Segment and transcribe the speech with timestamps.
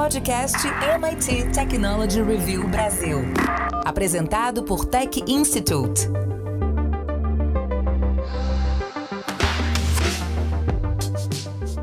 [0.00, 3.18] podcast MIT Technology Review Brasil.
[3.84, 6.08] Apresentado por Tech Institute.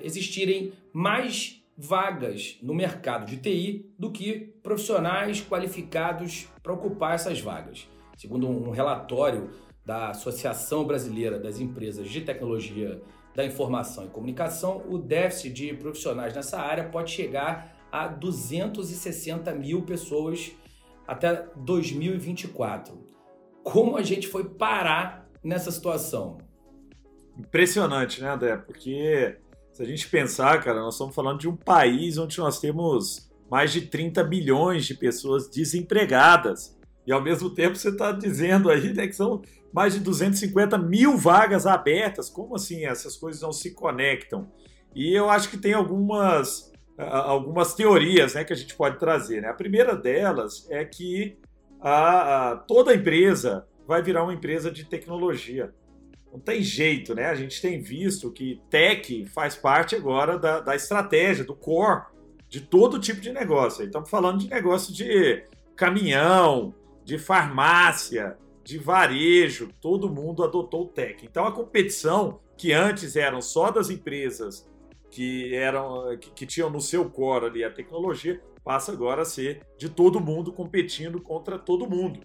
[0.01, 7.87] existirem mais vagas no mercado de TI do que profissionais qualificados para ocupar essas vagas.
[8.17, 9.51] Segundo um relatório
[9.85, 12.99] da Associação Brasileira das Empresas de Tecnologia
[13.35, 19.83] da Informação e Comunicação, o déficit de profissionais nessa área pode chegar a 260 mil
[19.83, 20.51] pessoas
[21.07, 23.06] até 2024
[23.71, 26.37] como a gente foi parar nessa situação.
[27.37, 28.55] Impressionante, né, André?
[28.55, 29.37] Porque
[29.73, 33.73] se a gente pensar, cara, nós estamos falando de um país onde nós temos mais
[33.73, 36.77] de 30 milhões de pessoas desempregadas.
[37.05, 39.41] E ao mesmo tempo você está dizendo aí né, que são
[39.73, 42.29] mais de 250 mil vagas abertas.
[42.29, 44.49] Como assim essas coisas não se conectam?
[44.95, 49.41] E eu acho que tem algumas, algumas teorias né, que a gente pode trazer.
[49.41, 49.49] Né?
[49.49, 51.37] A primeira delas é que
[51.79, 55.73] a, a, toda empresa vai virar uma empresa de tecnologia.
[56.31, 57.25] Não tem jeito, né?
[57.27, 62.05] A gente tem visto que tech faz parte agora da, da estratégia, do core
[62.49, 63.85] de todo tipo de negócio.
[63.85, 65.43] Estamos falando de negócio de
[65.75, 66.73] caminhão,
[67.03, 71.25] de farmácia, de varejo, todo mundo adotou o tech.
[71.25, 74.67] Então a competição que antes eram só das empresas
[75.09, 79.65] que eram que, que tinham no seu core ali a tecnologia, passa agora a ser
[79.77, 82.19] de todo mundo competindo contra todo mundo.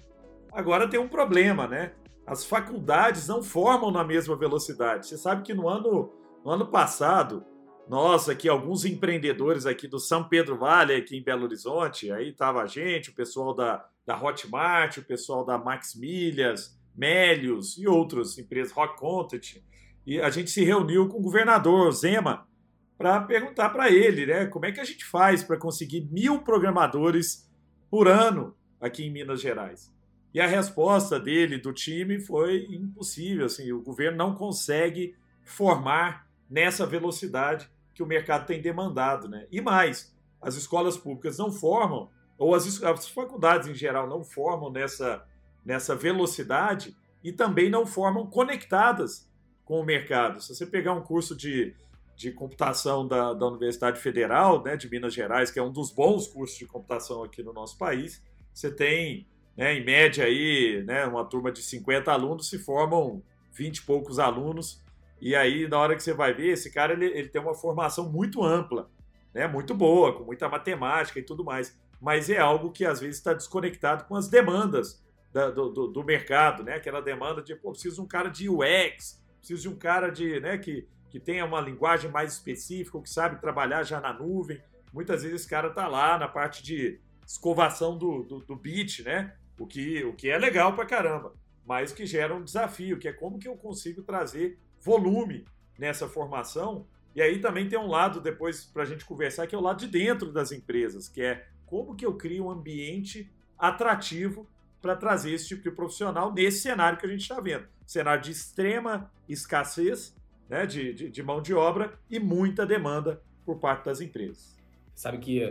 [0.53, 1.93] Agora tem um problema, né?
[2.27, 5.07] As faculdades não formam na mesma velocidade.
[5.07, 6.13] Você sabe que no ano,
[6.45, 7.45] no ano passado,
[7.89, 12.61] nós aqui, alguns empreendedores aqui do São Pedro Vale, aqui em Belo Horizonte, aí estava
[12.61, 18.37] a gente, o pessoal da, da Hotmart, o pessoal da Max Milhas, Melios e outras
[18.37, 19.63] empresas, Rock Content,
[20.05, 22.49] e a gente se reuniu com o governador Zema
[22.97, 27.51] para perguntar para ele, né, como é que a gente faz para conseguir mil programadores
[27.91, 29.93] por ano aqui em Minas Gerais.
[30.35, 33.47] E a resposta dele, do time, foi impossível.
[33.47, 35.15] Assim, o governo não consegue
[35.45, 39.29] formar nessa velocidade que o mercado tem demandado.
[39.29, 39.47] Né?
[39.51, 44.71] E mais, as escolas públicas não formam, ou as, as faculdades em geral não formam
[44.71, 45.23] nessa,
[45.65, 49.29] nessa velocidade e também não formam conectadas
[49.65, 50.41] com o mercado.
[50.41, 51.75] Se você pegar um curso de
[52.22, 56.28] de computação da, da Universidade Federal né, de Minas Gerais, que é um dos bons
[56.28, 58.22] cursos de computação aqui no nosso país,
[58.55, 63.21] você tem, né, em média, aí, né, uma turma de 50 alunos, se formam
[63.53, 64.81] 20 e poucos alunos,
[65.21, 68.09] e aí, na hora que você vai ver, esse cara ele, ele tem uma formação
[68.09, 68.88] muito ampla,
[69.34, 73.16] né, muito boa, com muita matemática e tudo mais, mas é algo que às vezes
[73.16, 76.75] está desconectado com as demandas da, do, do, do, mercado, né?
[76.75, 80.41] Aquela demanda de, pô, preciso de um cara de UX, preciso de um cara de,
[80.41, 84.59] né, que que tenha uma linguagem mais específica, que sabe trabalhar já na nuvem.
[84.91, 89.37] Muitas vezes esse cara está lá na parte de escovação do, do, do bit, né?
[89.59, 91.35] O que, o que é legal pra caramba,
[91.67, 95.44] mas que gera um desafio, que é como que eu consigo trazer volume
[95.79, 96.87] nessa formação.
[97.14, 99.81] E aí também tem um lado, depois, para a gente conversar, que é o lado
[99.81, 104.49] de dentro das empresas, que é como que eu crio um ambiente atrativo
[104.81, 107.67] para trazer esse tipo de profissional nesse cenário que a gente está vendo.
[107.87, 110.17] Cenário de extrema escassez
[110.52, 114.54] né, de, de, de, mão de obra e muita demanda por parte das empresas.
[114.94, 115.43] Sabe que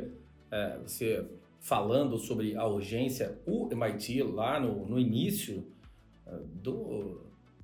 [0.52, 1.28] é, você
[1.60, 5.66] falando sobre a urgência, o MIT lá no, no início
[6.28, 7.20] é, do,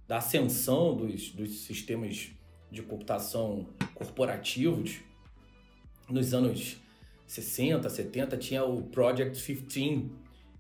[0.08, 2.32] da ascensão dos, dos sistemas
[2.72, 5.00] de computação corporativos,
[6.10, 6.82] nos anos
[7.28, 10.10] 60, 70, tinha o Project 15,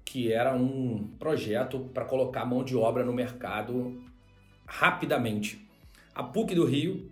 [0.05, 3.99] que era um projeto para colocar mão de obra no mercado
[4.67, 5.66] rapidamente.
[6.17, 7.11] A PUC do Rio,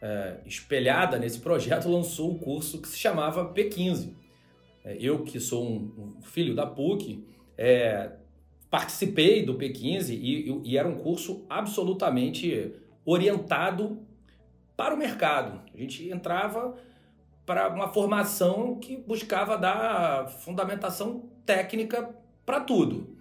[0.00, 4.14] é, espelhada nesse projeto, lançou um curso que se chamava P15.
[4.82, 7.22] É, eu, que sou um, um filho da PUC,
[7.58, 8.12] é,
[8.70, 12.72] participei do P15 e, e, era um curso absolutamente
[13.04, 13.98] orientado
[14.74, 15.60] para o mercado.
[15.74, 16.74] A gente entrava
[17.44, 22.08] para uma formação que buscava dar fundamentação técnica
[22.46, 23.19] para tudo.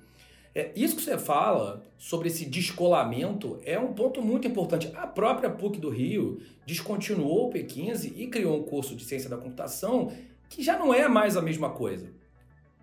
[0.54, 4.92] É, isso que você fala sobre esse descolamento é um ponto muito importante.
[4.96, 9.38] A própria PUC do Rio descontinuou o P15 e criou um curso de ciência da
[9.38, 10.12] computação
[10.50, 12.12] que já não é mais a mesma coisa.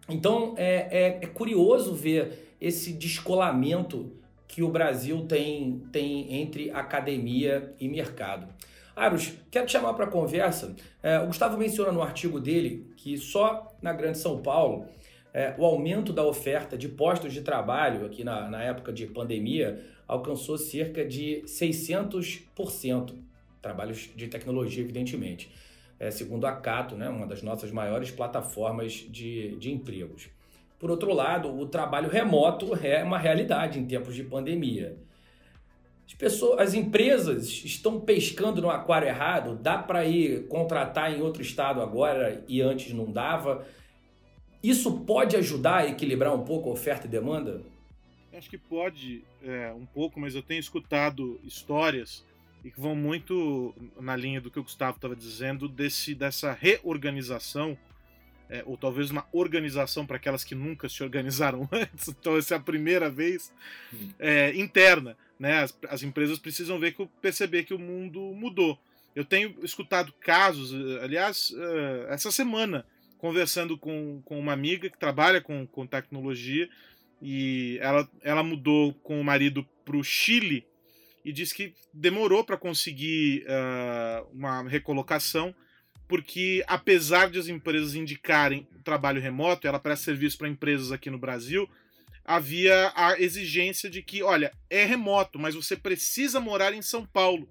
[0.09, 4.13] Então é, é, é curioso ver esse descolamento
[4.47, 8.47] que o Brasil tem, tem entre academia e mercado.
[8.95, 10.75] Aros, quero te chamar para conversa.
[11.03, 14.87] É, o Gustavo menciona no artigo dele que só na Grande São Paulo
[15.37, 19.85] é, o aumento da oferta de postos de trabalho aqui na, na época de pandemia
[20.09, 23.12] alcançou cerca de 600%.
[23.61, 25.53] Trabalhos de tecnologia, evidentemente.
[26.00, 30.31] É, segundo a Cato, né, uma das nossas maiores plataformas de, de empregos.
[30.79, 34.97] Por outro lado, o trabalho remoto é uma realidade em tempos de pandemia.
[36.06, 39.59] As pessoas, as empresas estão pescando no aquário errado.
[39.61, 43.67] Dá para ir contratar em outro estado agora e antes não dava.
[44.62, 47.62] Isso pode ajudar a equilibrar um pouco a oferta e demanda?
[48.32, 52.25] Acho que pode é, um pouco, mas eu tenho escutado histórias
[52.64, 57.79] e que vão muito na linha do que o Gustavo estava dizendo desse dessa reorganização
[58.49, 62.56] é, ou talvez uma organização para aquelas que nunca se organizaram antes, então essa é
[62.56, 63.53] a primeira vez,
[64.19, 65.17] é, interna.
[65.38, 65.62] Né?
[65.62, 68.79] As, as, empresas precisam ver que, perceber que o mundo mudou.
[69.14, 72.85] Eu tenho escutado casos, eh, aliás, uh, essa semana,
[73.26, 76.69] conversando com, com uma amiga que trabalha com, com tecnologia,
[77.20, 80.64] e ela, ela mudou com o marido para o Chile
[81.25, 85.55] e disse que demorou para conseguir uh, uma recolocação
[86.08, 91.11] porque apesar de as empresas indicarem o trabalho remoto, ela presta serviço para empresas aqui
[91.11, 91.69] no Brasil,
[92.25, 97.49] havia a exigência de que, olha, é remoto, mas você precisa morar em São Paulo.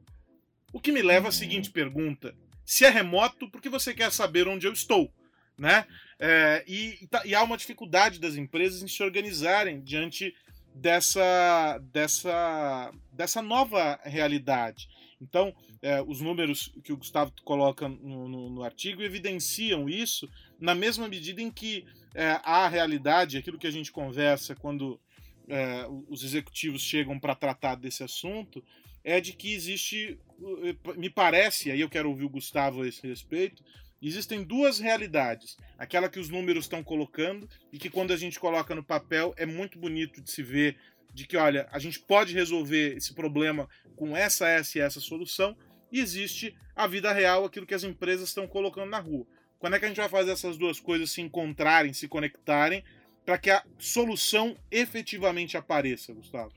[0.71, 1.33] O que me leva à uhum.
[1.33, 2.33] seguinte pergunta:
[2.65, 5.11] se é remoto, por que você quer saber onde eu estou?
[5.57, 5.85] Né?
[6.19, 10.33] É, e, e há uma dificuldade das empresas em se organizarem diante
[10.73, 14.89] dessa, dessa, dessa nova realidade.
[15.21, 20.29] Então, é, os números que o Gustavo coloca no, no, no, artigo evidenciam isso
[20.59, 24.99] na mesma medida em que é, a realidade, aquilo que a gente conversa quando
[25.47, 28.63] é, os executivos chegam para tratar desse assunto,
[29.03, 30.17] é de que existe,
[30.97, 33.63] me parece, aí eu quero ouvir o Gustavo a esse respeito,
[34.07, 35.57] existem duas realidades.
[35.77, 39.45] Aquela que os números estão colocando e que quando a gente coloca no papel é
[39.45, 40.77] muito bonito de se ver
[41.15, 45.55] de que, olha, a gente pode resolver esse problema com essa, essa e essa solução,
[45.89, 49.25] e existe a vida real, aquilo que as empresas estão colocando na rua.
[49.57, 52.83] Quando é que a gente vai fazer essas duas coisas se encontrarem, se conectarem,
[53.25, 56.51] para que a solução efetivamente apareça, Gustavo?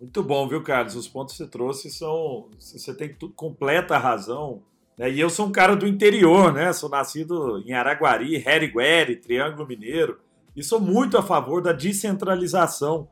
[0.00, 0.96] Muito bom, viu, Carlos?
[0.96, 2.50] Os pontos que você trouxe são.
[2.58, 4.62] Você tem completa razão.
[5.00, 5.10] Né?
[5.10, 6.74] E eu sou um cara do interior, né?
[6.74, 10.18] Sou nascido em Araguari, Herigueri, Triângulo Mineiro.
[10.54, 13.08] E sou muito a favor da descentralização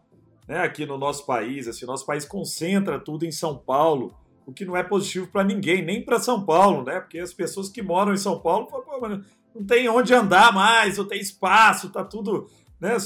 [0.46, 1.66] né, aqui no nosso país.
[1.66, 4.14] Assim, nosso país concentra tudo em São Paulo,
[4.44, 7.00] o que não é positivo para ninguém, nem para São Paulo, né?
[7.00, 9.22] Porque as pessoas que moram em São Paulo falam,
[9.54, 12.98] não tem onde andar mais, não tem espaço, tá tudo, né,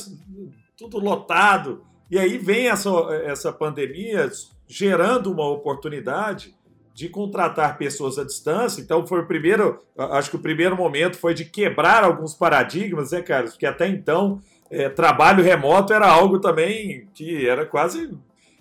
[0.76, 1.84] tudo lotado.
[2.10, 2.90] E aí vem essa,
[3.24, 4.28] essa pandemia
[4.66, 6.52] gerando uma oportunidade
[6.94, 8.80] de contratar pessoas à distância.
[8.80, 13.22] Então foi o primeiro, acho que o primeiro momento foi de quebrar alguns paradigmas, né,
[13.22, 13.52] Carlos?
[13.52, 18.08] Porque até então é, trabalho remoto era algo também que era quase.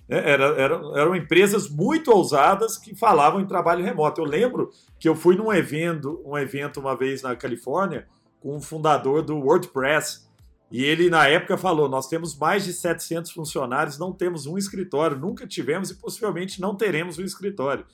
[0.08, 4.22] Né, era, era, eram empresas muito ousadas que falavam em trabalho remoto.
[4.22, 8.08] Eu lembro que eu fui num evento, um evento uma vez na Califórnia
[8.42, 10.30] com um fundador do WordPress.
[10.72, 15.18] E ele, na época, falou: Nós temos mais de 700 funcionários, não temos um escritório,
[15.18, 17.86] nunca tivemos e possivelmente não teremos um escritório.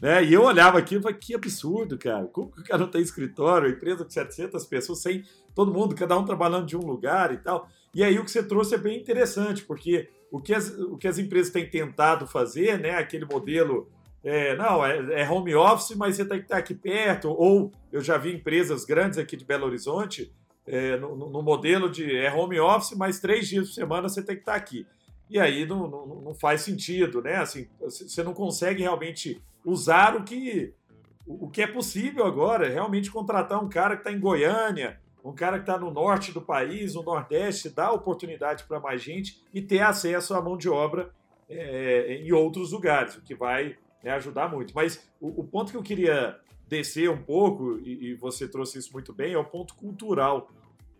[0.00, 0.24] Né?
[0.24, 2.26] E eu olhava aquilo e falei: Que absurdo, cara.
[2.26, 3.70] Como que o cara não tem escritório?
[3.70, 5.24] Empresa com 700 pessoas, sem
[5.54, 7.68] todo mundo, cada um trabalhando de um lugar e tal.
[7.94, 11.06] E aí o que você trouxe é bem interessante, porque o que as, o que
[11.06, 13.88] as empresas têm tentado fazer, né, aquele modelo,
[14.24, 18.00] é, não, é, é, home office, mas você tem que estar aqui perto, ou eu
[18.00, 20.34] já vi empresas grandes aqui de Belo Horizonte,
[20.66, 24.34] é, no, no, modelo de é home office, mas três dias por semana você tem
[24.34, 24.86] que estar aqui.
[25.30, 27.36] E aí não, não, não faz sentido, né?
[27.36, 30.74] Assim, você não consegue realmente usar o que,
[31.26, 35.56] o que é possível agora, realmente contratar um cara que está em Goiânia, um cara
[35.56, 39.80] que está no norte do país, no nordeste, dá oportunidade para mais gente e ter
[39.80, 41.10] acesso à mão de obra
[41.48, 44.74] é, em outros lugares, o que vai né, ajudar muito.
[44.74, 48.92] Mas o, o, ponto que eu queria descer um pouco, e, e, você trouxe isso
[48.92, 50.50] muito bem, é o ponto cultural.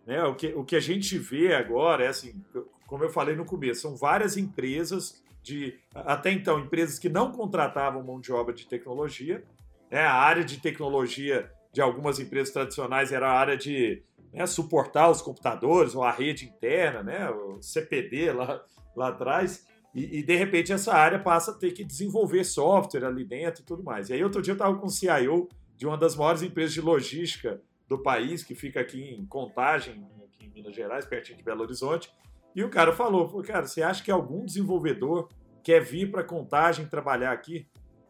[0.06, 0.22] Né?
[0.24, 2.42] O, que, o que a gente vê agora é assim,
[2.86, 8.02] como eu falei no começo, são várias empresas de até então empresas que não contratavam
[8.02, 9.44] mão de obra de tecnologia.
[9.90, 10.00] Né?
[10.00, 15.20] A área de tecnologia de algumas empresas tradicionais era a área de né, suportar os
[15.20, 18.64] computadores ou a rede interna, né, o CPD lá,
[18.96, 19.66] lá atrás.
[19.94, 23.64] E, e, de repente essa área passa a ter que desenvolver software ali dentro e
[23.64, 24.08] tudo mais.
[24.08, 26.80] E aí outro dia eu estava com o CIO de uma das maiores empresas de
[26.80, 31.62] logística do país, que fica aqui em Contagem, aqui em Minas Gerais, pertinho de Belo
[31.62, 32.10] Horizonte,
[32.54, 35.28] e o cara falou, cara, você acha que algum desenvolvedor
[35.62, 37.66] quer vir para Contagem trabalhar aqui?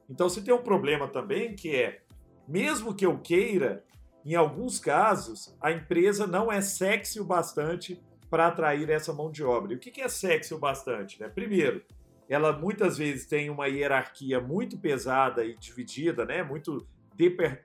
[0.08, 2.02] Então você tem um problema também que é,
[2.46, 3.82] mesmo que eu queira,
[4.24, 9.42] em alguns casos, a empresa não é sexy o bastante para atrair essa mão de
[9.42, 9.72] obra.
[9.72, 11.20] E o que é sexy o bastante?
[11.20, 11.28] Né?
[11.28, 11.82] Primeiro,
[12.28, 16.42] ela muitas vezes tem uma hierarquia muito pesada e dividida, né?
[16.42, 16.86] muito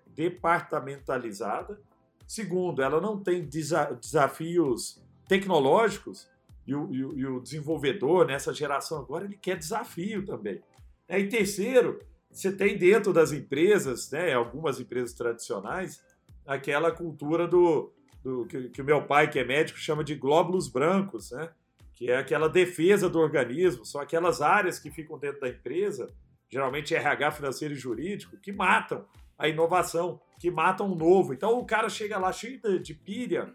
[0.07, 1.81] departamentalizada.
[2.27, 6.29] Segundo, ela não tem desafios tecnológicos
[6.69, 10.61] e o, e o, e o desenvolvedor nessa geração agora ele quer desafio também.
[11.09, 11.99] E terceiro,
[12.29, 15.99] você tem dentro das empresas, né, algumas empresas tradicionais,
[16.45, 17.91] aquela cultura do,
[18.23, 21.49] do que, que, o meu pai, que é médico, chama de glóbulos brancos, né?
[21.95, 26.13] que é aquela defesa do organismo, são aquelas áreas que ficam dentro da empresa,
[26.49, 29.05] geralmente RH financeiro e jurídico, que matam
[29.37, 31.33] a inovação, que matam o novo.
[31.33, 33.53] Então o cara chega lá cheio de pilha,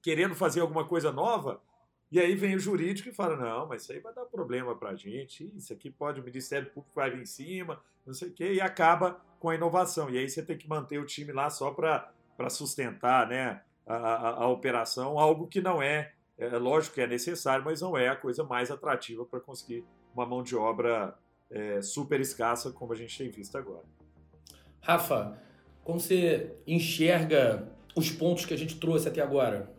[0.00, 1.60] querendo fazer alguma coisa nova,
[2.10, 4.90] e aí vem o jurídico e fala: não, mas isso aí vai dar problema para
[4.90, 8.32] a gente, isso aqui pode, o Ministério Público vai vir em cima, não sei o
[8.32, 10.08] quê, e acaba com a inovação.
[10.08, 12.10] E aí você tem que manter o time lá só para
[12.48, 17.64] sustentar né, a, a, a, operação, algo que não é, é lógico que é necessário,
[17.64, 19.84] mas não é a coisa mais atrativa para conseguir
[20.14, 21.14] uma mão de obra
[21.50, 23.84] é, super escassa, como a gente tem visto agora.
[24.80, 25.38] Rafa,
[25.84, 29.70] como você enxerga os pontos que a gente trouxe até agora?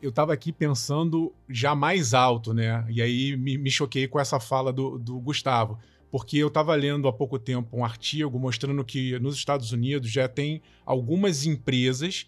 [0.00, 2.86] Eu estava aqui pensando já mais alto, né?
[2.88, 5.78] E aí me, me choquei com essa fala do, do Gustavo.
[6.10, 10.26] Porque eu estava lendo há pouco tempo um artigo mostrando que nos Estados Unidos já
[10.26, 12.26] tem algumas empresas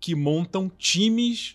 [0.00, 1.54] que montam times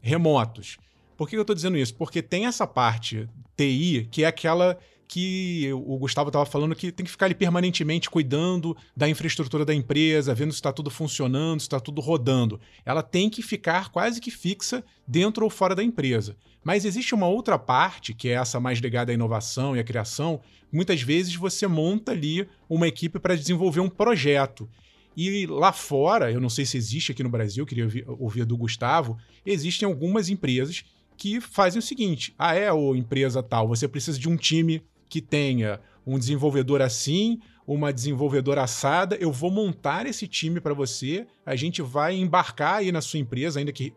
[0.00, 0.78] remotos.
[1.16, 1.94] Por que eu estou dizendo isso?
[1.94, 4.78] Porque tem essa parte TI que é aquela
[5.10, 9.74] que o Gustavo estava falando que tem que ficar ali permanentemente cuidando da infraestrutura da
[9.74, 12.60] empresa, vendo se está tudo funcionando, se está tudo rodando.
[12.86, 16.36] Ela tem que ficar quase que fixa dentro ou fora da empresa.
[16.62, 20.40] Mas existe uma outra parte, que é essa mais ligada à inovação e à criação.
[20.70, 24.70] Muitas vezes você monta ali uma equipe para desenvolver um projeto.
[25.16, 29.18] E lá fora, eu não sei se existe aqui no Brasil, queria ouvir, do Gustavo,
[29.44, 30.84] existem algumas empresas
[31.16, 35.20] que fazem o seguinte: ah, é, ou empresa tal, você precisa de um time que
[35.20, 41.54] tenha um desenvolvedor assim, uma desenvolvedora assada, eu vou montar esse time para você, a
[41.54, 43.92] gente vai embarcar aí na sua empresa, ainda que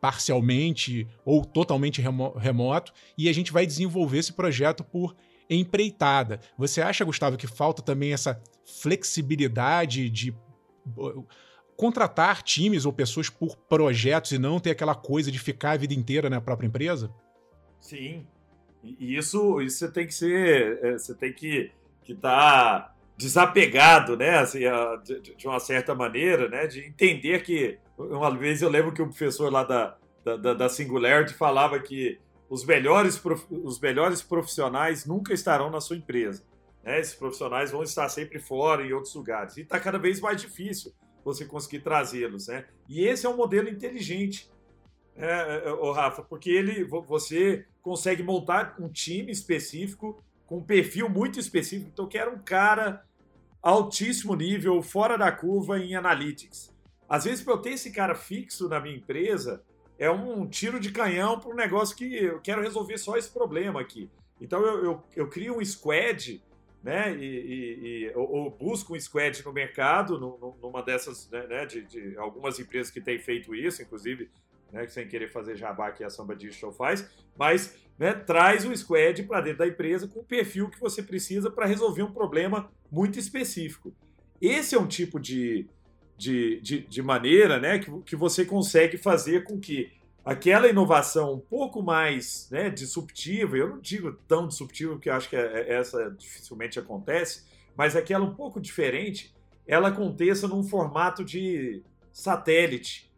[0.00, 2.02] parcialmente ou totalmente
[2.36, 5.14] remoto, e a gente vai desenvolver esse projeto por
[5.48, 6.40] empreitada.
[6.58, 10.34] Você acha, Gustavo, que falta também essa flexibilidade de
[11.76, 15.94] contratar times ou pessoas por projetos e não ter aquela coisa de ficar a vida
[15.94, 17.12] inteira na própria empresa?
[17.78, 18.26] Sim,
[18.82, 21.70] e isso, isso você tem que ser, é, você tem que
[22.08, 24.60] estar tá desapegado, né, assim,
[25.04, 29.06] de, de, uma certa maneira, né, de entender que uma vez eu lembro que o
[29.06, 32.18] professor lá da, da, da Singularity falava que
[32.48, 36.42] os melhores, os melhores profissionais nunca estarão na sua empresa.
[36.82, 36.98] Né?
[36.98, 39.56] Esses profissionais vão estar sempre fora, em outros lugares.
[39.56, 40.92] E está cada vez mais difícil
[41.24, 42.48] você conseguir trazê-los.
[42.48, 42.64] Né?
[42.88, 44.50] E esse é um modelo inteligente
[45.16, 51.08] é, é, o Rafa, porque ele, você consegue montar um time específico com um perfil
[51.08, 51.90] muito específico.
[51.92, 53.04] Então, eu quero um cara
[53.62, 56.74] altíssimo nível, fora da curva em analytics.
[57.08, 59.62] Às vezes, para eu ter esse cara fixo na minha empresa,
[59.98, 63.80] é um tiro de canhão para um negócio que eu quero resolver só esse problema
[63.80, 64.10] aqui.
[64.40, 66.42] Então, eu, eu, eu crio um squad,
[66.82, 67.14] né?
[67.14, 70.18] E, e, e ou, ou, busco um squad no mercado,
[70.62, 74.30] numa dessas, né, né, de, de algumas empresas que têm feito isso, inclusive
[74.72, 79.22] né, sem querer fazer jabá que a Samba Digital faz, mas né, traz o squad
[79.24, 83.18] para dentro da empresa com o perfil que você precisa para resolver um problema muito
[83.18, 83.92] específico.
[84.40, 85.68] Esse é um tipo de,
[86.16, 89.92] de, de, de maneira né, que, que você consegue fazer com que
[90.24, 95.36] aquela inovação um pouco mais né, disruptiva, eu não digo tão disruptiva, porque acho que
[95.36, 97.44] é, é, essa dificilmente acontece,
[97.76, 99.34] mas aquela um pouco diferente,
[99.66, 103.09] ela aconteça num formato de satélite,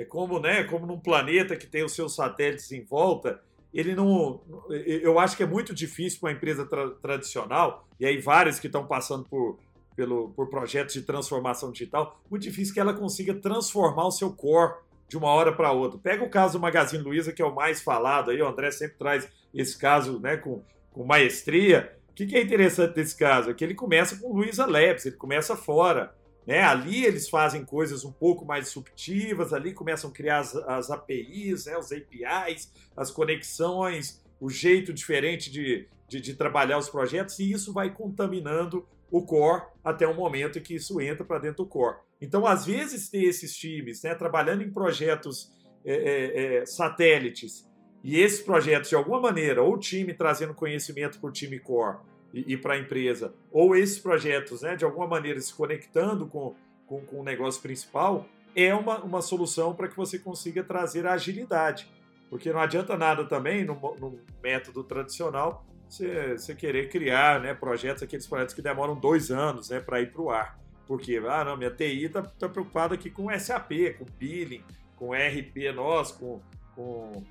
[0.00, 3.38] é como, né, como num planeta que tem os seus satélites em volta,
[3.72, 4.40] ele não.
[4.70, 8.66] Eu acho que é muito difícil para uma empresa tra tradicional, e aí várias que
[8.66, 9.58] estão passando por,
[9.94, 14.72] pelo, por projetos de transformação digital, muito difícil que ela consiga transformar o seu core
[15.06, 15.98] de uma hora para outra.
[15.98, 18.96] Pega o caso do Magazine Luiza, que é o mais falado, aí o André sempre
[18.96, 21.94] traz esse caso né, com, com maestria.
[22.08, 23.50] O que, que é interessante desse caso?
[23.50, 26.14] É que ele começa com Luiza Labs, ele começa fora.
[26.46, 26.62] Né?
[26.62, 31.66] Ali eles fazem coisas um pouco mais disruptivas, ali começam a criar as, as APIs,
[31.66, 31.76] né?
[31.76, 37.72] os APIs, as conexões, o jeito diferente de, de, de trabalhar os projetos, e isso
[37.72, 41.98] vai contaminando o core até o momento em que isso entra para dentro do core.
[42.20, 45.52] Então, às vezes, ter esses times né, trabalhando em projetos
[45.84, 47.68] é, é, é, satélites
[48.02, 51.98] e esses projetos, de alguma maneira, ou o time trazendo conhecimento para o time core
[52.32, 56.54] e, e para a empresa, ou esses projetos, né, de alguma maneira, se conectando com,
[56.86, 61.88] com, com o negócio principal, é uma, uma solução para que você consiga trazer agilidade.
[62.28, 68.26] Porque não adianta nada também, no, no método tradicional, você, querer criar né, projetos, aqueles
[68.26, 70.60] projetos que demoram dois anos né, para ir para o ar.
[70.86, 74.62] Porque, ah, não, minha TI está tá preocupada aqui com SAP, com billing,
[74.96, 75.72] com RP
[76.18, 76.40] com,
[76.74, 77.22] com, com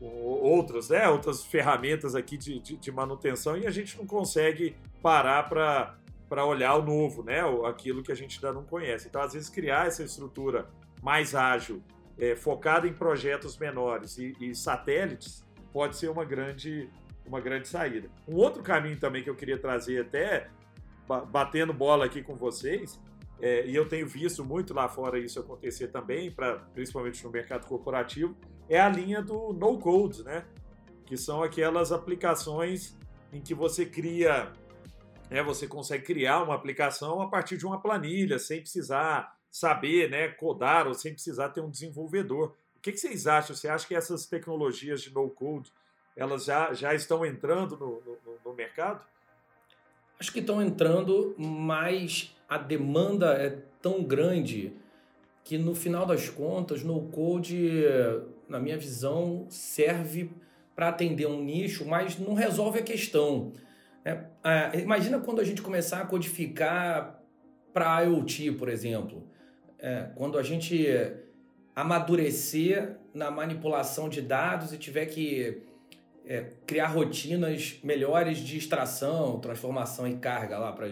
[0.00, 5.42] outras, né, outras ferramentas aqui de, de, de, manutenção e a gente não consegue parar
[5.48, 9.08] para olhar o novo, né, aquilo que a gente ainda não conhece.
[9.08, 10.68] Então, às vezes, criar essa estrutura
[11.02, 11.82] mais ágil,
[12.18, 16.88] é, focada em projetos menores e, e satélites, pode ser uma grande
[17.26, 18.10] uma grande saída.
[18.26, 20.48] Um outro caminho também que eu queria trazer até
[21.30, 23.00] batendo bola aqui com vocês,
[23.40, 27.66] é, e eu tenho visto muito lá fora isso acontecer também, pra, principalmente no mercado
[27.66, 28.36] corporativo,
[28.68, 30.44] é a linha do no code, né?
[31.06, 32.96] Que são aquelas aplicações
[33.32, 34.52] em que você cria,
[35.30, 40.28] né, você consegue criar uma aplicação a partir de uma planilha, sem precisar saber, né,
[40.28, 42.54] codar ou sem precisar ter um desenvolvedor.
[42.76, 43.54] O que, que vocês acham?
[43.54, 45.72] Você acha que essas tecnologias de no code
[46.16, 49.04] elas já, já estão entrando no, no, no mercado?
[50.18, 54.72] Acho que estão entrando, mas a demanda é tão grande
[55.44, 57.84] que no final das contas, no code,
[58.48, 60.32] na minha visão, serve
[60.74, 63.52] para atender um nicho, mas não resolve a questão.
[64.04, 67.22] É, imagina quando a gente começar a codificar
[67.72, 69.22] para IoT, por exemplo.
[69.78, 70.86] É, quando a gente
[71.74, 75.62] amadurecer na manipulação de dados e tiver que
[76.26, 80.88] é, criar rotinas melhores de extração, transformação e carga lá, para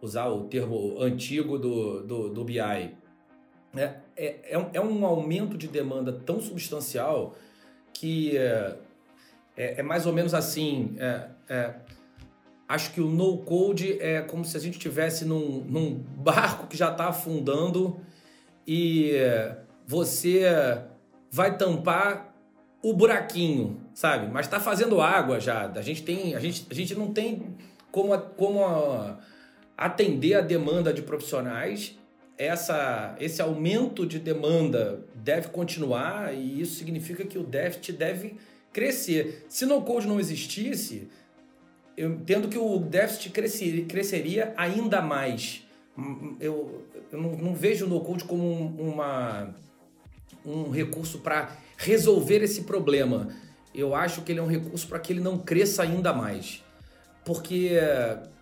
[0.00, 2.60] usar o termo antigo do, do, do BI.
[2.60, 2.96] É,
[3.76, 7.36] é, é, é, um aumento de demanda tão substancial
[7.92, 8.76] que é,
[9.56, 10.96] é, é mais ou menos assim.
[11.48, 11.74] É,
[12.68, 16.90] acho que o no-code é como se a gente estivesse num, num barco que já
[16.90, 18.00] está afundando
[18.66, 19.12] e
[19.86, 20.42] você
[21.30, 22.34] vai tampar
[22.82, 24.28] o buraquinho sabe?
[24.28, 25.66] Mas está fazendo água já.
[25.66, 27.56] A gente tem, a gente, a gente não tem
[27.90, 28.60] como, como
[29.78, 31.96] atender a demanda de profissionais.
[32.36, 38.36] Essa, esse aumento de demanda deve continuar e isso significa que o déficit deve
[38.72, 39.46] crescer.
[39.48, 41.08] Se no code não existisse,
[41.96, 45.64] eu entendo que o déficit cresceria, cresceria ainda mais.
[46.38, 48.46] Eu, eu não, não vejo o no code como
[48.78, 49.54] uma,
[50.44, 53.28] um recurso para resolver esse problema
[53.74, 56.64] eu acho que ele é um recurso para que ele não cresça ainda mais.
[57.24, 57.72] Porque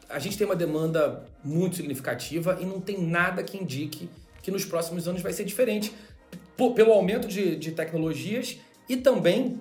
[0.08, 4.08] a gente tem uma demanda muito significativa e não tem nada que indique
[4.42, 5.92] que nos próximos anos vai ser diferente.
[6.74, 9.60] Pelo aumento de, de tecnologias e também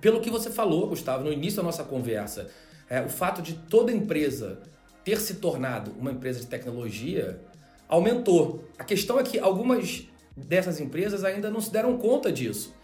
[0.00, 2.50] pelo que você falou, Gustavo, no início da nossa conversa.
[2.88, 4.60] É, o fato de toda empresa
[5.04, 7.40] ter se tornado uma empresa de tecnologia
[7.88, 8.64] aumentou.
[8.78, 10.04] A questão é que algumas
[10.36, 12.74] dessas empresas ainda não se deram conta disso.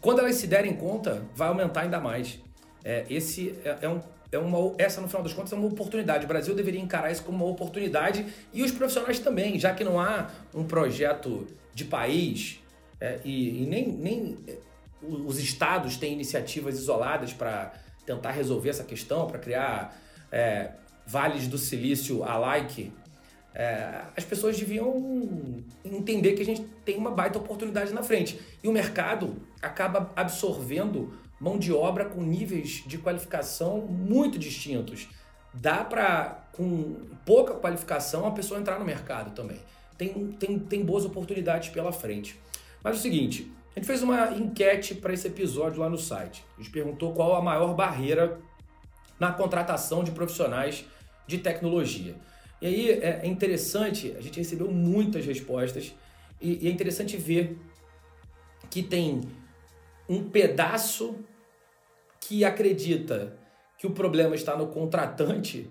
[0.00, 2.38] Quando elas se derem conta, vai aumentar ainda mais.
[2.84, 6.24] É, esse é, é, um, é uma, essa, no final das contas, é uma oportunidade.
[6.24, 10.00] O Brasil deveria encarar isso como uma oportunidade e os profissionais também, já que não
[10.00, 12.60] há um projeto de país
[13.00, 14.56] é, e, e, nem, nem é,
[15.02, 17.72] os estados têm iniciativas isoladas para
[18.04, 19.96] tentar resolver essa questão, para criar
[20.32, 20.70] é,
[21.06, 22.92] vales do silício alike
[23.58, 28.38] é, as pessoas deviam entender que a gente tem uma baita oportunidade na frente.
[28.62, 35.08] E o mercado acaba absorvendo mão de obra com níveis de qualificação muito distintos.
[35.52, 39.60] Dá para, com pouca qualificação, a pessoa entrar no mercado também.
[39.96, 42.38] Tem, tem, tem boas oportunidades pela frente.
[42.82, 46.44] Mas é o seguinte, a gente fez uma enquete para esse episódio lá no site.
[46.56, 48.38] A gente perguntou qual a maior barreira
[49.18, 50.84] na contratação de profissionais
[51.26, 52.14] de tecnologia.
[52.60, 55.94] E aí é interessante, a gente recebeu muitas respostas
[56.40, 57.58] e, e é interessante ver
[58.70, 59.22] que tem
[60.08, 61.16] um pedaço
[62.20, 63.38] que acredita
[63.78, 65.70] que o problema está no contratante,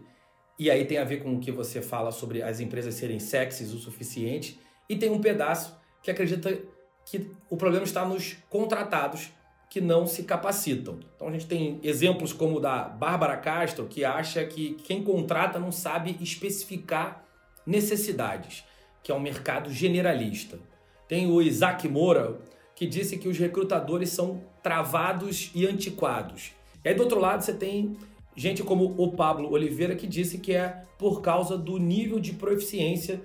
[0.58, 3.74] e aí tem a ver com o que você fala sobre as empresas serem sexys
[3.74, 6.58] o suficiente, e tem um pedaço que acredita
[7.06, 9.32] que o problema está nos contratados
[9.70, 11.00] que não se capacitam.
[11.16, 15.60] Então a gente tem exemplos como o da Bárbara Castro, que acha que quem contrata
[15.60, 17.26] não sabe especificar
[17.66, 18.64] necessidades,
[19.04, 20.60] que é um mercado generalista.
[21.08, 22.40] Tem o Isaac Moura,
[22.76, 26.52] que disse que os recrutadores são travados e antiquados.
[26.84, 27.96] E aí do outro lado você tem
[28.36, 33.22] gente como o Pablo Oliveira, que disse que é por causa do nível de proficiência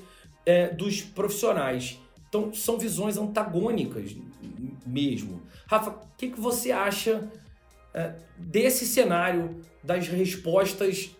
[0.46, 1.98] é, dos profissionais.
[2.28, 4.16] Então são visões antagônicas
[4.86, 5.42] mesmo.
[5.66, 7.28] Rafa, o que, que você acha
[7.92, 11.10] é, desse cenário das respostas?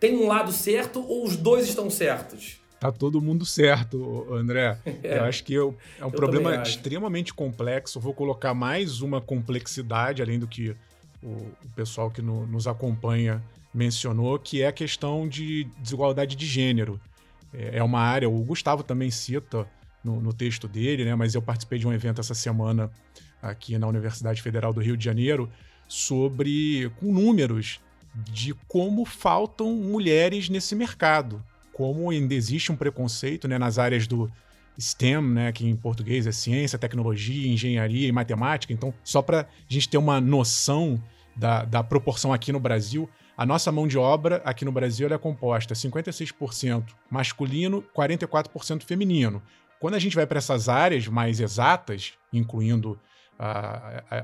[0.00, 2.58] Tem um lado certo ou os dois estão certos?
[2.78, 4.78] Tá todo mundo certo, André.
[5.02, 8.00] É, eu acho que eu, é um problema extremamente complexo.
[8.00, 10.76] Vou colocar mais uma complexidade, além do que
[11.22, 16.46] o, o pessoal que no, nos acompanha mencionou, que é a questão de desigualdade de
[16.46, 17.00] gênero.
[17.52, 19.66] É, é uma área, o Gustavo também cita
[20.02, 21.14] no, no texto dele, né?
[21.14, 22.90] Mas eu participei de um evento essa semana
[23.40, 25.48] aqui na Universidade Federal do Rio de Janeiro
[25.86, 27.80] sobre com números
[28.14, 31.42] de como faltam mulheres nesse mercado
[31.76, 34.32] como ainda existe um preconceito né, nas áreas do
[34.80, 38.72] STEM, né, que em português é ciência, tecnologia, engenharia e matemática.
[38.72, 40.98] Então, só para a gente ter uma noção
[41.36, 45.18] da, da proporção aqui no Brasil, a nossa mão de obra aqui no Brasil é
[45.18, 49.42] composta 56% masculino, 44% feminino.
[49.78, 52.98] Quando a gente vai para essas áreas mais exatas, incluindo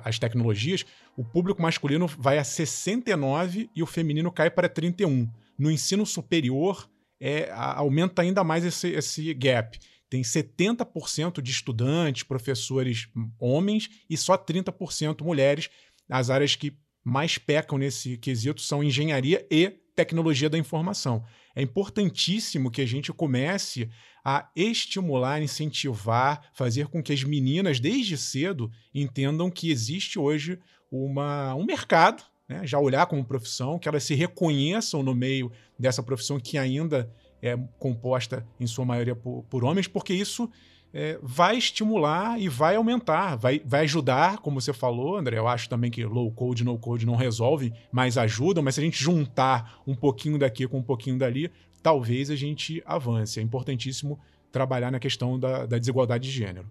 [0.03, 5.29] as tecnologias, o público masculino vai a 69 e o feminino cai para 31.
[5.59, 6.88] No ensino superior,
[7.25, 9.79] é, aumenta ainda mais esse, esse gap.
[10.11, 13.09] Tem 70% de estudantes, professores
[13.39, 15.71] homens e só 30% mulheres.
[16.11, 21.25] As áreas que mais pecam nesse quesito são engenharia e tecnologia da informação.
[21.55, 23.89] É importantíssimo que a gente comece
[24.25, 30.59] a estimular, incentivar, fazer com que as meninas, desde cedo, entendam que existe hoje
[30.91, 32.67] uma, um mercado né?
[32.67, 37.11] já olhar como profissão, que elas se reconheçam no meio dessa profissão que ainda
[37.41, 40.49] é composta, em sua maioria, por, por homens, porque isso
[40.95, 45.38] é, vai estimular e vai aumentar, vai, vai ajudar, como você falou, André.
[45.38, 48.62] Eu acho também que low code, no code não resolve, mas ajudam.
[48.62, 51.51] Mas se a gente juntar um pouquinho daqui com um pouquinho dali,
[51.83, 53.41] talvez a gente avance.
[53.41, 54.21] É importantíssimo
[54.53, 56.67] trabalhar na questão da, da desigualdade de gênero.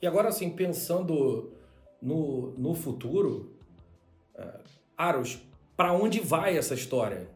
[0.00, 1.50] E agora, assim, pensando
[2.00, 3.55] no, no futuro,
[4.38, 4.60] uh,
[4.96, 5.38] Aros,
[5.76, 7.28] para onde vai essa história?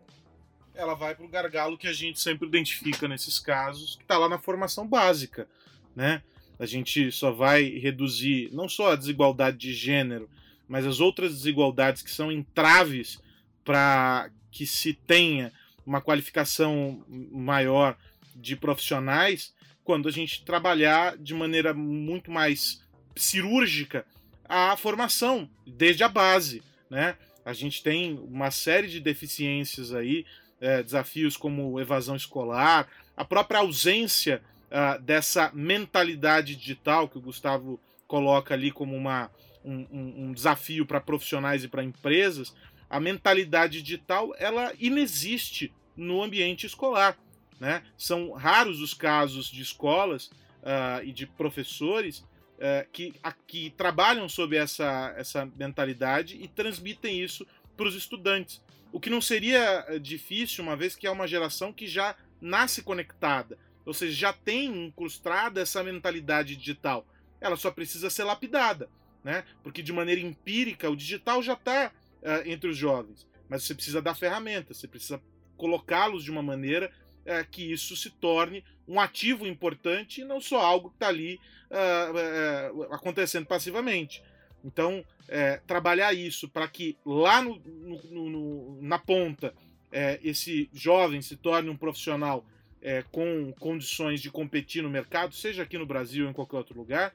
[0.75, 4.29] Ela vai para o gargalo que a gente sempre identifica nesses casos, que está lá
[4.29, 5.47] na formação básica,
[5.95, 6.23] né?
[6.59, 10.29] A gente só vai reduzir não só a desigualdade de gênero,
[10.69, 13.19] mas as outras desigualdades que são entraves
[13.65, 15.53] para que se tenha
[15.85, 17.97] uma qualificação maior
[18.35, 22.83] de profissionais quando a gente trabalhar de maneira muito mais
[23.17, 24.07] cirúrgica
[24.49, 27.16] a formação desde a base né?
[27.44, 30.26] A gente tem uma série de deficiências aí,
[30.61, 37.81] é, desafios como evasão escolar, a própria ausência uh, dessa mentalidade digital que o Gustavo
[38.07, 39.31] coloca ali como uma,
[39.64, 42.55] um, um desafio para profissionais e para empresas.
[42.88, 47.18] A mentalidade digital ela inexiste no ambiente escolar.
[47.59, 47.83] Né?
[47.96, 50.26] São raros os casos de escolas
[50.62, 52.24] uh, e de professores
[52.61, 57.46] é, que, a, que trabalham sob essa, essa mentalidade e transmitem isso
[57.77, 58.62] para os estudantes.
[58.92, 62.83] O que não seria é, difícil, uma vez que é uma geração que já nasce
[62.83, 67.07] conectada, ou seja, já tem incrustada essa mentalidade digital.
[67.40, 68.90] Ela só precisa ser lapidada,
[69.25, 69.44] né?
[69.62, 71.90] Porque de maneira empírica o digital já está
[72.23, 75.20] é, entre os jovens, mas você precisa dar ferramentas, você precisa
[75.57, 76.92] colocá-los de uma maneira
[77.24, 81.38] é, que isso se torne um ativo importante e não só algo que está ali
[81.70, 84.22] uh, uh, acontecendo passivamente.
[84.64, 89.54] Então, é, trabalhar isso para que lá no, no, no, na ponta
[89.92, 92.44] é, esse jovem se torne um profissional
[92.83, 96.76] é, com condições de competir no mercado, seja aqui no Brasil ou em qualquer outro
[96.76, 97.14] lugar,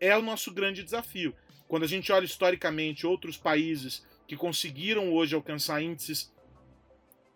[0.00, 1.34] é o nosso grande desafio.
[1.66, 6.32] Quando a gente olha historicamente outros países que conseguiram hoje alcançar índices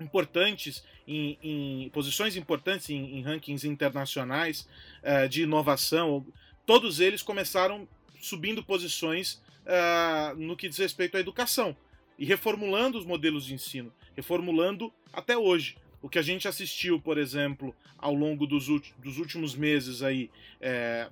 [0.01, 4.69] importantes em, em posições importantes em, em rankings internacionais
[5.03, 6.25] uh, de inovação.
[6.67, 7.89] Todos eles começaram
[8.21, 11.75] subindo posições uh, no que diz respeito à educação
[12.19, 15.77] e reformulando os modelos de ensino, reformulando até hoje.
[16.01, 18.69] o que a gente assistiu, por exemplo, ao longo dos,
[18.99, 21.09] dos últimos meses aí, é,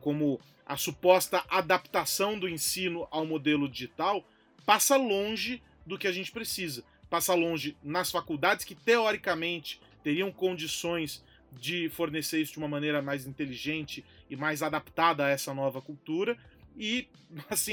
[0.00, 4.26] como a suposta adaptação do ensino ao modelo digital,
[4.66, 6.82] passa longe do que a gente precisa.
[7.14, 11.22] Passa longe nas faculdades que, teoricamente, teriam condições
[11.52, 16.36] de fornecer isso de uma maneira mais inteligente e mais adaptada a essa nova cultura,
[16.76, 17.06] e
[17.48, 17.72] assim,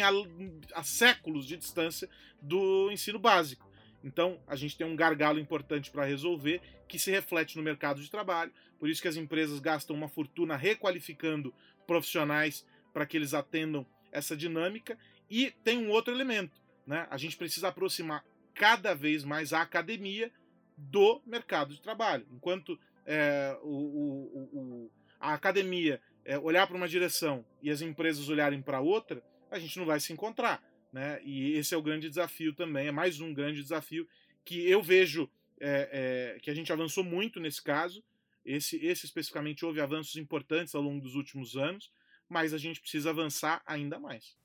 [0.76, 2.08] a séculos de distância
[2.40, 3.68] do ensino básico.
[4.04, 8.12] Então, a gente tem um gargalo importante para resolver que se reflete no mercado de
[8.12, 8.52] trabalho.
[8.78, 11.52] Por isso que as empresas gastam uma fortuna requalificando
[11.88, 14.96] profissionais para que eles atendam essa dinâmica.
[15.28, 17.08] E tem um outro elemento, né?
[17.10, 20.32] A gente precisa aproximar cada vez mais a academia
[20.78, 22.26] do mercado de trabalho.
[22.32, 28.30] Enquanto é, o, o, o, a academia é, olhar para uma direção e as empresas
[28.30, 30.64] olharem para outra, a gente não vai se encontrar.
[30.92, 31.22] Né?
[31.24, 34.08] E esse é o grande desafio também, é mais um grande desafio
[34.44, 38.04] que eu vejo é, é, que a gente avançou muito nesse caso.
[38.44, 41.92] Esse, esse especificamente houve avanços importantes ao longo dos últimos anos,
[42.28, 44.36] mas a gente precisa avançar ainda mais.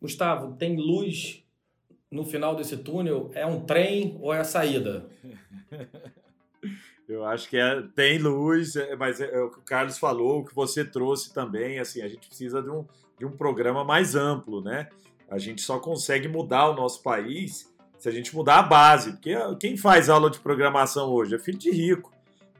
[0.00, 1.42] Gustavo, tem luz
[2.10, 3.30] no final desse túnel?
[3.34, 5.06] É um trem ou é a saída?
[7.08, 10.40] Eu acho que é, tem luz, é, mas é, é, o que o Carlos falou,
[10.40, 12.84] o que você trouxe também, assim, a gente precisa de um,
[13.18, 14.88] de um programa mais amplo, né?
[15.30, 19.34] A gente só consegue mudar o nosso país se a gente mudar a base, porque
[19.58, 22.12] quem faz aula de programação hoje é filho de rico.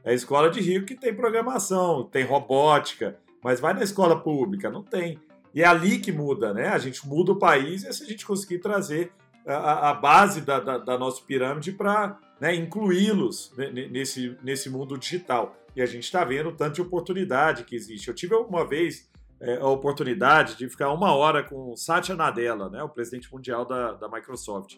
[0.03, 4.69] É a escola de rico que tem programação, tem robótica, mas vai na escola pública,
[4.69, 5.19] não tem.
[5.53, 6.67] E é ali que muda, né?
[6.69, 9.11] A gente muda o país e se a gente conseguir trazer
[9.53, 13.53] a, a base da, da, da nossa pirâmide para né, incluí-los
[13.91, 15.55] nesse, nesse mundo digital.
[15.75, 18.07] E a gente está vendo tanto de oportunidade que existe.
[18.07, 19.09] Eu tive uma vez
[19.39, 23.93] é, a oportunidade de ficar uma hora com Satya Nadella, né, o presidente mundial da,
[23.93, 24.77] da Microsoft.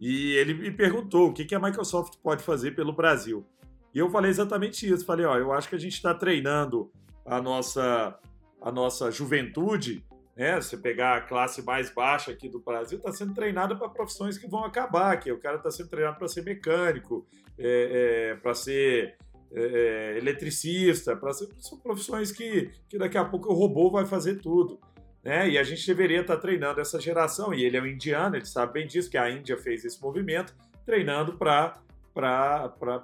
[0.00, 3.46] E ele me perguntou o que, que a Microsoft pode fazer pelo Brasil.
[3.94, 5.06] E eu falei exatamente isso.
[5.06, 6.90] Falei, ó, eu acho que a gente está treinando
[7.24, 8.14] a nossa,
[8.60, 10.04] a nossa juventude
[10.36, 10.60] né?
[10.60, 14.46] Você pegar a classe mais baixa aqui do Brasil, está sendo treinada para profissões que
[14.46, 17.26] vão acabar, o cara está sendo treinado para ser mecânico,
[17.58, 19.16] é, é, para ser
[19.52, 24.04] é, é eletricista, para ser são profissões que, que daqui a pouco o robô vai
[24.04, 24.78] fazer tudo.
[25.24, 25.48] Né?
[25.50, 28.44] E a gente deveria estar tá treinando essa geração, e ele é um indiano, ele
[28.44, 31.80] sabe bem disso, que a Índia fez esse movimento, treinando para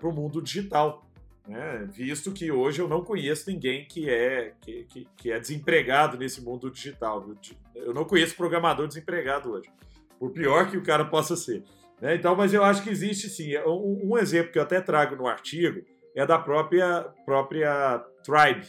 [0.03, 1.05] o mundo digital.
[1.47, 1.89] Né?
[1.93, 6.41] Visto que hoje eu não conheço ninguém que é, que, que, que, é desempregado nesse
[6.41, 7.27] mundo digital.
[7.75, 9.69] Eu não conheço programador desempregado hoje,
[10.19, 11.65] por pior que o cara possa ser.
[12.01, 12.15] Né?
[12.15, 13.57] Então, mas eu acho que existe sim.
[13.59, 18.67] Um, um, exemplo que eu até trago no artigo é da própria, própria Tribe.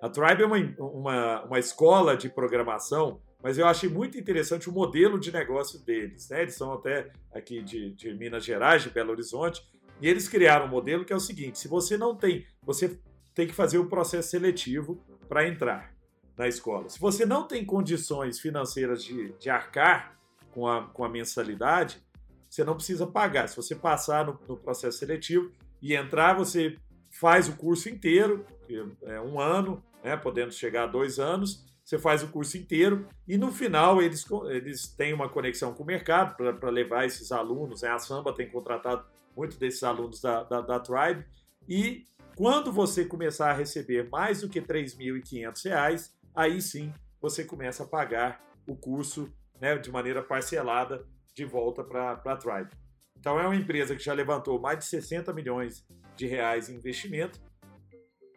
[0.00, 4.72] A Tribe é uma, uma, uma escola de programação mas eu achei muito interessante o
[4.72, 6.28] modelo de negócio deles.
[6.28, 6.42] Né?
[6.42, 9.62] Eles são até aqui de, de Minas Gerais, de Belo Horizonte,
[10.02, 12.98] e eles criaram um modelo que é o seguinte: se você não tem, você
[13.32, 15.94] tem que fazer o um processo seletivo para entrar
[16.36, 16.88] na escola.
[16.88, 20.18] Se você não tem condições financeiras de, de arcar
[20.50, 22.02] com a, com a mensalidade,
[22.50, 23.48] você não precisa pagar.
[23.48, 26.76] Se você passar no, no processo seletivo e entrar, você
[27.10, 28.44] faz o curso inteiro,
[29.02, 33.36] é um ano, né, podendo chegar a dois anos, você faz o curso inteiro e
[33.36, 37.82] no final eles, eles têm uma conexão com o mercado para levar esses alunos.
[37.82, 37.90] Né?
[37.90, 39.04] A Samba tem contratado
[39.36, 41.24] muitos desses alunos da, da, da Tribe.
[41.68, 42.04] E
[42.36, 47.86] quando você começar a receber mais do que R$ 3.500, aí sim você começa a
[47.86, 52.70] pagar o curso né, de maneira parcelada de volta para a Tribe.
[53.18, 57.40] Então é uma empresa que já levantou mais de 60 milhões de reais em investimento,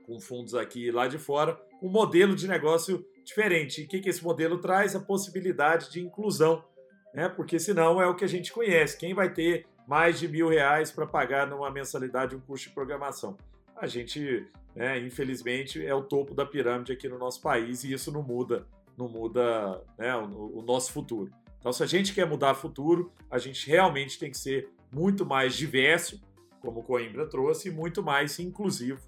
[0.06, 3.82] com fundos aqui e lá de fora, um modelo de negócio diferente.
[3.82, 4.96] E o que, que esse modelo traz?
[4.96, 6.64] A possibilidade de inclusão,
[7.14, 7.28] né?
[7.28, 8.98] porque senão é o que a gente conhece.
[8.98, 13.38] Quem vai ter mais de mil reais para pagar numa mensalidade um curso de programação.
[13.76, 18.12] A gente, né, infelizmente, é o topo da pirâmide aqui no nosso país e isso
[18.12, 18.66] não muda,
[18.98, 21.32] não muda né, o, o nosso futuro.
[21.60, 25.26] Então, se a gente quer mudar o futuro, a gente realmente tem que ser muito
[25.26, 26.22] mais diverso,
[26.62, 29.02] como o Coimbra trouxe, e muito mais inclusivo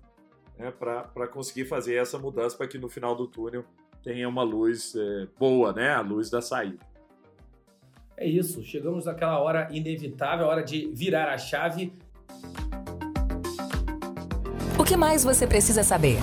[0.58, 3.64] né, para conseguir fazer essa mudança para que no final do túnel
[4.04, 6.80] tenha uma luz é, boa, né, a luz da saída.
[8.20, 11.94] É isso, chegamos naquela hora inevitável, a hora de virar a chave.
[14.80, 16.18] O que mais você precisa saber?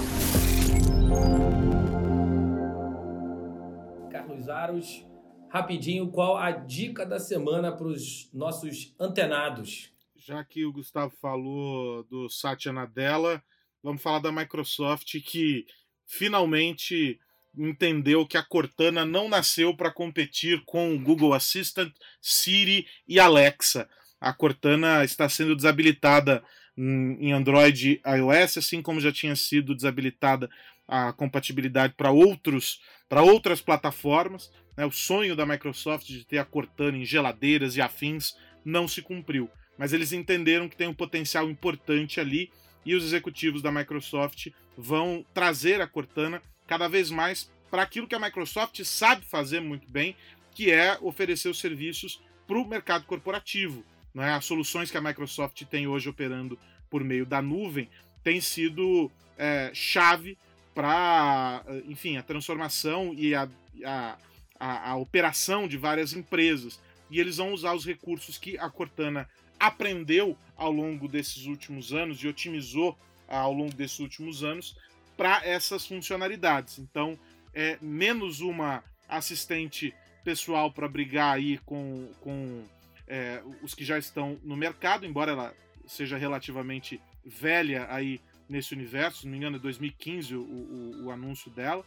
[4.10, 5.06] Carlos Aros,
[5.48, 9.92] rapidinho, qual a dica da semana para os nossos antenados?
[10.16, 13.40] Já que o Gustavo falou do Satya Nadella,
[13.80, 15.64] vamos falar da Microsoft que
[16.04, 17.20] finalmente
[17.56, 23.88] entendeu que a Cortana não nasceu para competir com o Google Assistant, Siri e Alexa.
[24.20, 26.42] A Cortana está sendo desabilitada
[26.76, 30.50] em Android e iOS, assim como já tinha sido desabilitada
[30.86, 34.50] a compatibilidade para outros para outras plataformas.
[34.76, 34.84] Né?
[34.84, 39.48] O sonho da Microsoft de ter a Cortana em geladeiras e afins não se cumpriu.
[39.78, 42.50] Mas eles entenderam que tem um potencial importante ali
[42.84, 48.14] e os executivos da Microsoft vão trazer a Cortana cada vez mais para aquilo que
[48.14, 50.16] a Microsoft sabe fazer muito bem,
[50.52, 53.84] que é oferecer os serviços para o mercado corporativo.
[54.14, 54.32] Né?
[54.32, 57.88] As soluções que a Microsoft tem hoje operando por meio da nuvem
[58.22, 60.38] têm sido é, chave
[60.74, 63.48] para, enfim, a transformação e a,
[63.84, 64.18] a,
[64.58, 66.80] a, a operação de várias empresas.
[67.10, 72.22] E eles vão usar os recursos que a Cortana aprendeu ao longo desses últimos anos
[72.22, 72.96] e otimizou
[73.28, 74.76] ao longo desses últimos anos
[75.16, 76.78] para essas funcionalidades.
[76.78, 77.18] Então,
[77.52, 82.64] é menos uma assistente pessoal para brigar aí com, com
[83.06, 85.54] é, os que já estão no mercado, embora ela
[85.86, 91.10] seja relativamente velha aí nesse universo, se não me engano é 2015 o, o, o
[91.10, 91.84] anúncio dela,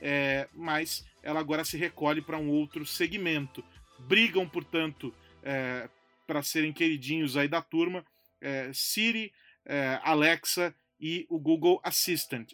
[0.00, 3.62] é, mas ela agora se recolhe para um outro segmento.
[3.98, 5.88] Brigam, portanto, é,
[6.26, 8.04] para serem queridinhos aí da turma,
[8.40, 9.32] é, Siri,
[9.66, 12.52] é, Alexa e o Google Assistant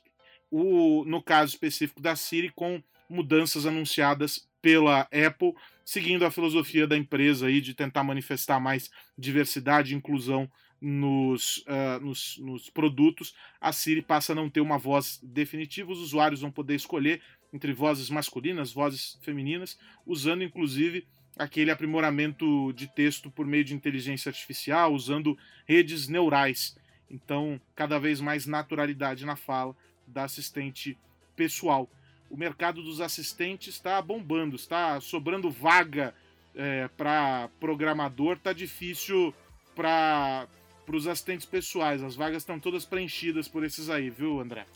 [0.51, 5.55] o, no caso específico da Siri, com mudanças anunciadas pela Apple,
[5.85, 12.01] seguindo a filosofia da empresa aí de tentar manifestar mais diversidade e inclusão nos, uh,
[12.03, 16.51] nos, nos, produtos, a Siri passa a não ter uma voz definitiva, os usuários vão
[16.51, 21.07] poder escolher entre vozes masculinas, vozes femininas, usando inclusive
[21.39, 26.77] aquele aprimoramento de texto por meio de inteligência artificial, usando redes neurais.
[27.11, 30.99] Então, cada vez mais naturalidade na fala da assistente
[31.35, 31.89] pessoal.
[32.31, 36.15] O mercado dos assistentes está bombando, está sobrando vaga
[36.55, 39.33] é, para programador, está difícil
[39.75, 40.49] para
[40.93, 42.03] os assistentes pessoais.
[42.03, 44.67] As vagas estão todas preenchidas por esses aí, viu, André?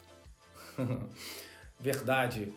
[1.80, 2.52] Verdade.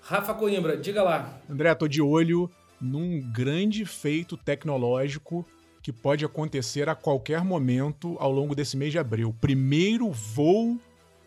[0.00, 1.40] Rafa Coimbra, diga lá.
[1.50, 5.44] André, tô de olho num grande feito tecnológico
[5.82, 9.34] que pode acontecer a qualquer momento ao longo desse mês de abril.
[9.40, 10.78] Primeiro voo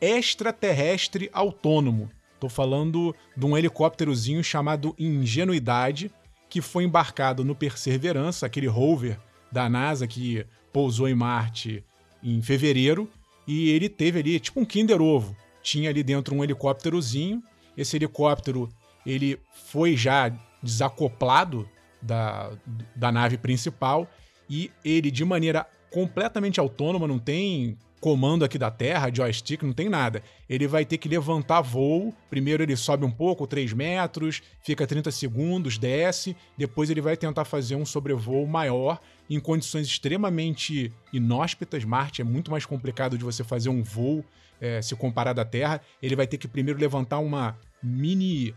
[0.02, 2.10] extraterrestre autônomo.
[2.34, 6.12] Estou falando de um helicópterozinho chamado Ingenuidade,
[6.50, 9.20] que foi embarcado no Perseverança, aquele rover
[9.52, 11.84] da NASA que pousou em Marte
[12.24, 13.10] em fevereiro,
[13.48, 15.36] e ele teve ali tipo um Kinder Ovo.
[15.62, 17.44] Tinha ali dentro um helicópterozinho.
[17.78, 18.70] Esse helicóptero
[19.06, 20.30] ele foi já
[20.62, 21.70] desacoplado
[22.02, 22.52] da,
[22.96, 24.10] da nave principal
[24.50, 29.88] e ele de maneira completamente autônoma, não tem comando aqui da Terra, joystick, não tem
[29.88, 30.24] nada.
[30.50, 32.12] Ele vai ter que levantar voo.
[32.32, 36.36] Primeiro ele sobe um pouco, 3 metros, fica 30 segundos, desce.
[36.58, 41.86] Depois ele vai tentar fazer um sobrevoo maior em condições extremamente inóspitas.
[41.86, 44.26] Marte é muito mais complicado de você fazer um voo
[44.60, 45.80] é, se comparado à Terra.
[46.02, 48.54] Ele vai ter que primeiro levantar uma mini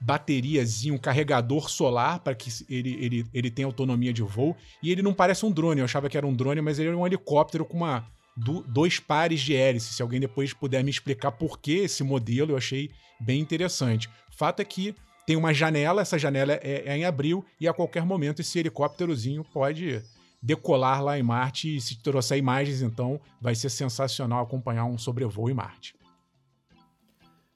[0.00, 4.56] bateriazinha, um carregador solar para que ele, ele, ele tenha autonomia de voo.
[4.82, 5.80] E ele não parece um drone.
[5.80, 8.98] Eu achava que era um drone, mas ele é um helicóptero com uma do, dois
[8.98, 9.96] pares de hélices.
[9.96, 12.90] Se alguém depois puder me explicar por que esse modelo, eu achei
[13.20, 14.08] bem interessante.
[14.30, 14.94] Fato é que
[15.26, 19.44] tem uma janela, essa janela é, é em abril, e a qualquer momento esse helicópterozinho
[19.44, 20.02] pode
[20.42, 21.76] decolar lá em Marte.
[21.76, 25.94] E se trouxer imagens, então vai ser sensacional acompanhar um sobrevoo em Marte.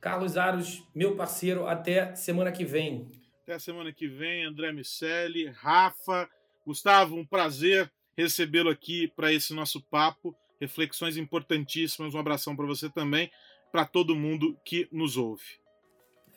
[0.00, 3.10] Carlos Aros, meu parceiro, até semana que vem.
[3.42, 6.28] Até semana que vem, André Miceli, Rafa,
[6.64, 10.34] Gustavo, um prazer recebê-lo aqui para esse nosso papo.
[10.60, 12.14] Reflexões importantíssimas.
[12.14, 13.30] Um abração para você também,
[13.72, 15.60] para todo mundo que nos ouve.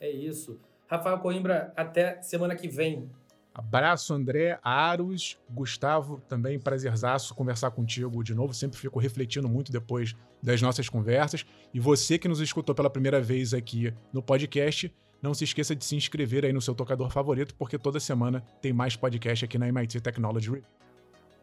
[0.00, 0.60] É isso.
[0.86, 3.10] Rafael Coimbra, até semana que vem.
[3.54, 8.52] Abraço, André, Aros, Gustavo, também prazerzaço conversar contigo de novo.
[8.52, 11.46] Sempre fico refletindo muito depois das nossas conversas.
[11.72, 15.84] E você que nos escutou pela primeira vez aqui no podcast, não se esqueça de
[15.84, 19.68] se inscrever aí no seu tocador favorito, porque toda semana tem mais podcast aqui na
[19.68, 20.66] MIT Technology Review.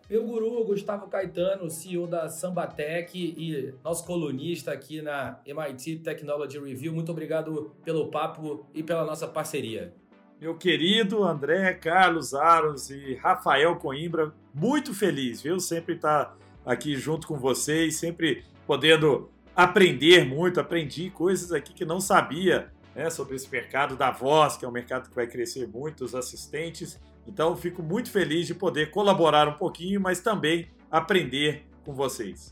[0.10, 6.92] Meu guru, Gustavo Caetano, CEO da Sambatec e nosso colunista aqui na MIT Technology Review.
[6.92, 9.94] Muito obrigado pelo papo e pela nossa parceria
[10.42, 15.60] meu querido André Carlos Aros e Rafael Coimbra, muito feliz, viu?
[15.60, 16.36] Sempre estar tá
[16.66, 20.60] aqui junto com vocês, sempre podendo aprender muito.
[20.60, 24.72] Aprendi coisas aqui que não sabia né, sobre esse mercado da voz, que é um
[24.72, 27.00] mercado que vai crescer muito, os assistentes.
[27.28, 32.52] Então, fico muito feliz de poder colaborar um pouquinho, mas também aprender com vocês.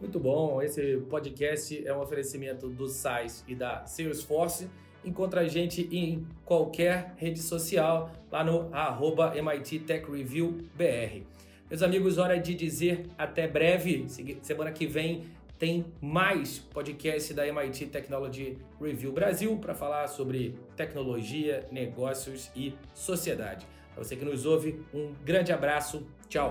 [0.00, 0.60] Muito bom.
[0.60, 4.68] Esse podcast é um oferecimento do SAIS e da Salesforce.
[5.04, 11.22] Encontra a gente em qualquer rede social, lá no arroba MIT Tech Review BR.
[11.68, 14.06] Meus amigos, hora de dizer até breve.
[14.42, 15.24] Semana que vem
[15.58, 23.66] tem mais podcast da MIT Technology Review Brasil para falar sobre tecnologia, negócios e sociedade.
[23.94, 26.06] Para você que nos ouve, um grande abraço.
[26.28, 26.50] Tchau.